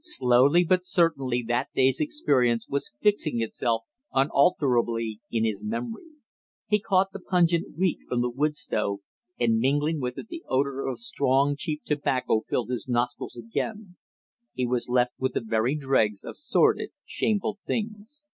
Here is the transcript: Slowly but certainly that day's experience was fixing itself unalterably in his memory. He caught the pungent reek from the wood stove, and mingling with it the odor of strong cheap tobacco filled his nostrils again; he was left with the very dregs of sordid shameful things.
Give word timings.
Slowly 0.00 0.64
but 0.64 0.84
certainly 0.84 1.40
that 1.46 1.68
day's 1.72 2.00
experience 2.00 2.66
was 2.68 2.94
fixing 3.00 3.40
itself 3.40 3.84
unalterably 4.12 5.20
in 5.30 5.44
his 5.44 5.62
memory. 5.62 6.14
He 6.66 6.80
caught 6.80 7.12
the 7.12 7.20
pungent 7.20 7.78
reek 7.78 7.98
from 8.08 8.22
the 8.22 8.28
wood 8.28 8.56
stove, 8.56 9.02
and 9.38 9.60
mingling 9.60 10.00
with 10.00 10.18
it 10.18 10.26
the 10.26 10.42
odor 10.48 10.84
of 10.84 10.98
strong 10.98 11.54
cheap 11.56 11.84
tobacco 11.84 12.42
filled 12.48 12.70
his 12.70 12.88
nostrils 12.88 13.36
again; 13.36 13.94
he 14.52 14.66
was 14.66 14.88
left 14.88 15.12
with 15.16 15.32
the 15.34 15.40
very 15.46 15.76
dregs 15.76 16.24
of 16.24 16.36
sordid 16.36 16.90
shameful 17.04 17.60
things. 17.64 18.26